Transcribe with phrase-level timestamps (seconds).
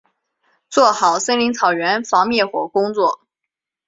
[0.67, 3.21] 做好森林草原防灭火工作